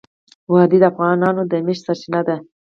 وادي 0.51 0.77
د 0.81 0.85
افغانانو 0.91 1.41
د 1.51 1.53
معیشت 1.65 1.83
سرچینه 1.85 2.21
ده. 2.27 2.35